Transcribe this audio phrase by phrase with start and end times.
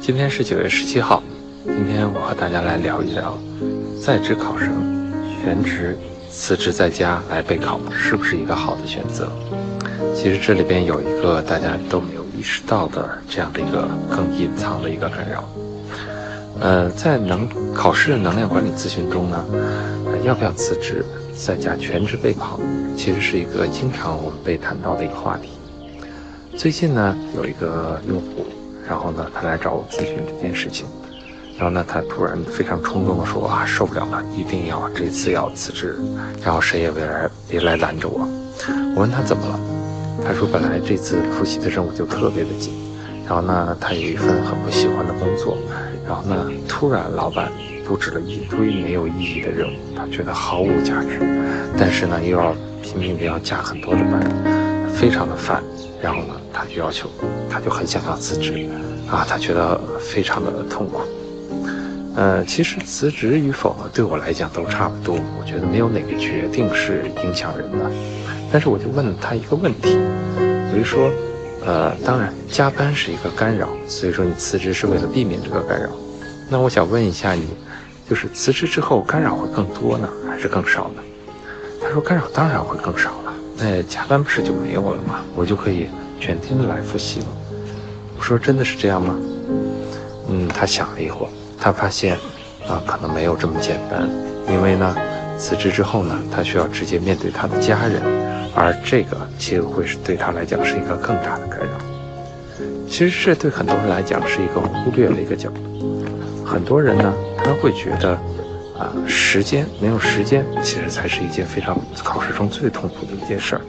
[0.00, 1.22] 今天是九月十七号，
[1.64, 3.38] 今天我和大家来聊一聊，
[4.00, 4.68] 在职考生
[5.42, 5.96] 全职
[6.30, 9.30] 辞职在家来备考是不是一个好的选择？
[10.14, 15.44] 其实这里边有一个大家都没有意识到的这样的一个更隐藏的一个干扰。
[16.60, 19.44] 呃，在能考试的能量管理咨询中呢，
[20.24, 21.04] 要不要辞职
[21.34, 22.58] 在家全职备考，
[22.96, 25.50] 其实是一个经常我们被谈到的一个话题。
[26.56, 28.46] 最近呢，有一个用户。
[28.86, 30.84] 然后呢，他来找我咨询这件事情，
[31.56, 35.96] 然后呢，他突然非常冲动的说啊，受不了了，一定要这次要辞职，
[36.42, 38.28] 然后谁也别来别来拦着我。
[38.94, 39.58] 我问他怎么了，
[40.22, 42.74] 他说本来这次复习的任务就特别的紧，
[43.26, 45.56] 然后呢，他有一份很不喜欢的工作，
[46.06, 47.50] 然后呢，突然老板
[47.86, 51.20] 布置了一堆没有意义的任务，他觉得毫无价值，
[51.78, 55.62] 但是呢，又要拼命的要加很多的班，非常的烦。
[56.02, 57.08] 然后呢，他就要求，
[57.48, 58.68] 他就很想要辞职，
[59.10, 61.00] 啊，他觉得非常的痛苦。
[62.16, 65.16] 呃，其实辞职与否呢，对我来讲都差不多。
[65.38, 67.90] 我觉得没有哪个决定是影响人的。
[68.52, 69.98] 但是我就问了他一个问题，
[70.38, 71.10] 我就说，
[71.64, 75.88] 呃，当然加班是一个干扰，所以说你辞职是为了避免这个干扰。
[76.50, 77.48] 那我想问一下你，
[78.08, 81.02] 就是辞职之后干扰会更多呢，还是更少呢？
[81.80, 83.34] 他说干扰当然会更少了。
[83.56, 85.20] 那加班不是就没有了吗？
[85.36, 85.88] 我就可以
[86.18, 87.26] 全天的来复习了。
[88.16, 89.16] 我说真的是这样吗？
[90.28, 91.28] 嗯，他想了一会儿，
[91.60, 92.16] 他发现
[92.68, 94.08] 啊，可能没有这么简单。
[94.48, 94.96] 因为呢，
[95.38, 98.02] 辞职之后呢，他需要直接面对他的家人，
[98.54, 101.78] 而这个其实会是对他来讲是一个更大的干扰。
[102.88, 106.04] 其实这对很多人来讲是一个忽略了一个角度。
[106.44, 107.12] 很多人呢，
[107.44, 108.18] 他会觉得。
[108.76, 113.60] 啊，时间没有时间，其实才是一件非常考试中最痛苦的一件事儿。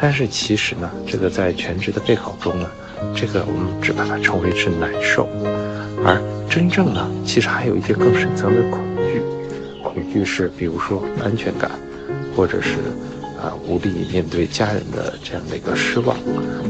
[0.00, 2.70] 但是其实呢，这个在全职的备考中呢，
[3.16, 5.28] 这个我们只把它称为是难受，
[6.04, 8.78] 而真正呢，其实还有一些更深层的恐
[9.08, 9.20] 惧。
[9.82, 11.68] 恐惧是比如说安全感，
[12.36, 12.76] 或者是
[13.42, 16.16] 啊无力面对家人的这样的一个失望。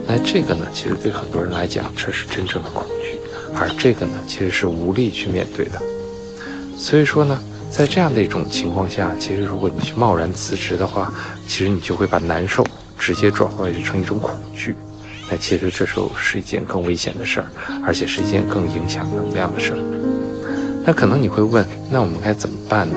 [0.06, 3.18] 那这个呢，其实对很多人来讲，这是真正的恐惧，
[3.54, 5.78] 而这个呢，其实是无力去面对的。
[6.78, 7.38] 所以说呢。
[7.70, 11.12] 在这样的一种情况下，其实如果你去贸然辞职的话，
[11.46, 12.66] 其实你就会把难受
[12.98, 14.74] 直接转化成一种恐惧，
[15.30, 17.46] 那其实这时候是一件更危险的事儿，
[17.84, 19.78] 而且是一件更影响能量的事儿。
[20.82, 22.96] 那可能你会问，那我们该怎么办呢？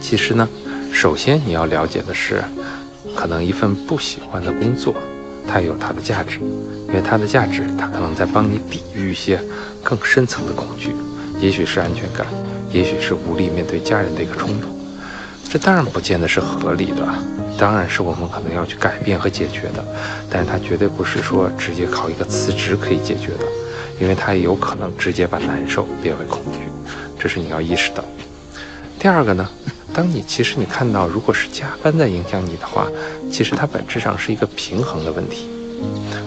[0.00, 0.48] 其实呢，
[0.92, 2.42] 首先你要了解的是，
[3.14, 4.96] 可能一份不喜欢的工作，
[5.46, 6.40] 它有它的价值，
[6.88, 9.40] 因为它的价值，它可能在帮你抵御一些
[9.80, 10.92] 更深层的恐惧，
[11.38, 12.26] 也许是安全感。
[12.74, 14.66] 也许是无力面对家人的一个冲突，
[15.48, 17.06] 这当然不见得是合理的，
[17.56, 19.84] 当然是我们可能要去改变和解决的，
[20.28, 23.46] 但是它绝对不是说直接靠一个辞职可以解决的，
[24.00, 26.58] 因为它也有可能直接把难受变为恐惧，
[27.16, 28.04] 这是你要意识到。
[28.98, 29.48] 第二个呢，
[29.92, 32.88] 当你其实你看到如果是加班在影响你的话，
[33.30, 35.48] 其实它本质上是一个平衡的问题，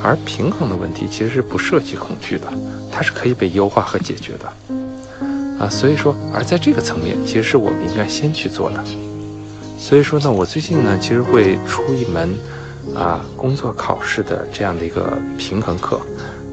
[0.01, 2.47] 而平衡的问题其实是不涉及恐惧的，
[2.89, 4.86] 它是可以被优化和解决的。
[5.59, 8.83] 啊，所以说，而在这个层面，其实是我们应该先去做的。
[9.79, 12.35] 所以说呢，我最近呢，其实会出一门，
[12.95, 15.99] 啊，工作考试的这样的一个平衡课，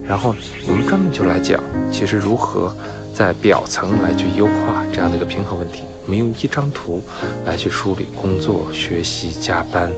[0.06, 0.34] 然后
[0.66, 1.60] 我们专门就来讲，
[1.92, 2.74] 其实如何
[3.14, 5.82] 在表层来去优化这样的一个平衡问题。
[6.06, 7.02] 我们用一张图
[7.44, 9.92] 来去梳理工作、学习、加班，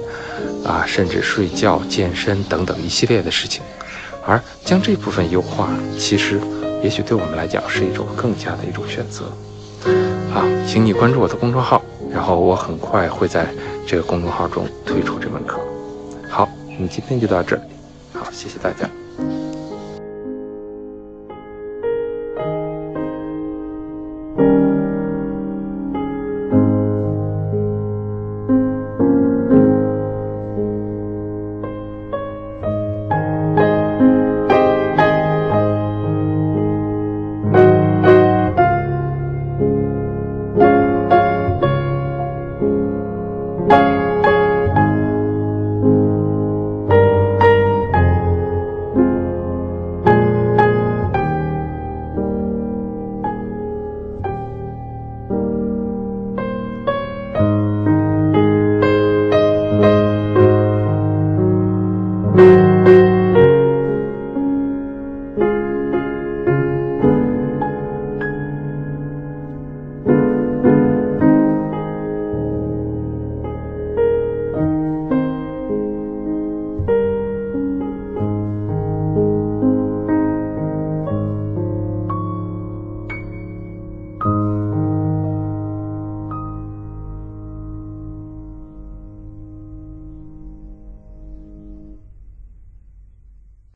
[0.64, 3.62] 啊，甚至睡觉、健身等等一系列的事情，
[4.26, 6.40] 而将这部分优化，其实。
[6.82, 9.24] 也许对我们来讲是一种更加的一种选择。
[10.34, 13.46] 啊，请你关注我的公众号，然后我很快会在
[13.86, 15.58] 这个公众号中推出这门课。
[16.28, 17.62] 好，我们今天就到这里。
[18.12, 18.88] 好，谢谢大家。